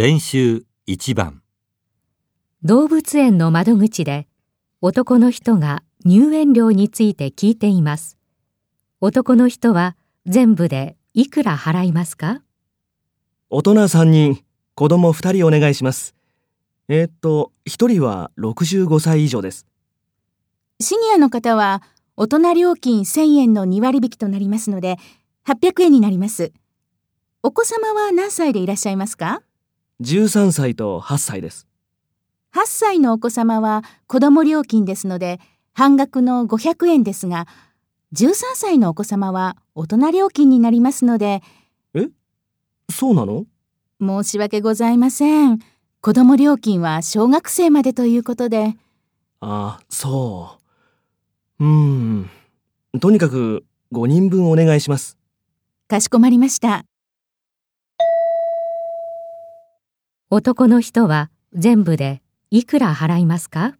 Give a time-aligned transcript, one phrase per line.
[0.00, 1.42] 練習1番
[2.62, 4.28] 動物園の窓口で
[4.80, 8.16] 男の人が入園料について聞いています。
[9.00, 12.42] 男の人は全部でいくら払いますか？
[13.50, 14.38] 大人3人、
[14.76, 16.14] 子供2人お願いします。
[16.86, 19.66] えーっと、1人は65歳以上です。
[20.78, 21.82] シニアの方は
[22.16, 24.96] 大人料金1000円の2割引きとなりますので
[25.44, 26.52] 800円になります。
[27.42, 29.42] お子様は何歳でいらっしゃいますか？
[30.00, 31.66] 13歳と8歳です。
[32.54, 35.40] ?8 歳のお子様は子供料金ですので
[35.72, 37.46] 半額の500円ですが、
[38.14, 41.42] 13歳のお子様は大人料金になりますので
[42.90, 43.44] そうなの？
[44.00, 45.58] 申し訳ございません。
[46.00, 48.76] 子供料金は小学生までということで。
[49.40, 50.58] ああ、そ
[51.60, 51.64] う。
[51.64, 52.30] うーん。
[52.98, 55.18] とにかく5人分お願いします。
[55.86, 56.84] かしこまりました。
[60.30, 63.76] 男の人は全部でいくら払いますか？